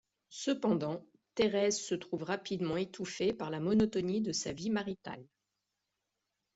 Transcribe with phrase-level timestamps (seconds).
[0.31, 1.05] Cependant,
[1.35, 5.27] Thérèse se trouve rapidement étouffée par la monotonie de sa vie maritale.